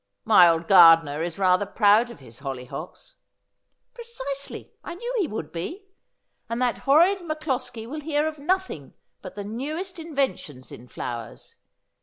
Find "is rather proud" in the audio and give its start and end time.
1.21-2.09